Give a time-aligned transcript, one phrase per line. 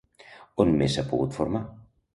[0.65, 1.65] On més s'ha pogut formar?